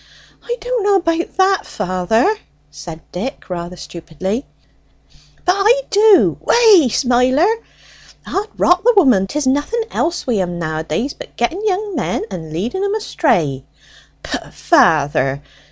"I 0.41 0.57
don't 0.61 0.83
know 0.83 0.95
about 0.95 1.37
that, 1.37 1.67
father," 1.67 2.35
said 2.71 3.01
Dick 3.11 3.51
rather 3.51 3.75
stupidly. 3.77 4.47
"But 5.45 5.51
I 5.55 5.83
do 5.91 6.37
Wey, 6.41 6.89
Smiler! 6.89 7.45
'Od 8.25 8.47
rot 8.57 8.83
the 8.83 8.95
women, 8.97 9.27
'tis 9.27 9.45
nothing 9.45 9.83
else 9.91 10.25
wi' 10.25 10.37
'em 10.37 10.57
nowadays 10.57 11.13
but 11.13 11.35
getting 11.37 11.61
young 11.63 11.95
men 11.95 12.23
and 12.31 12.51
leading 12.51 12.83
'em 12.83 12.95
astray." 12.95 13.63
"Pooh, 14.23 14.49
father! 14.49 15.43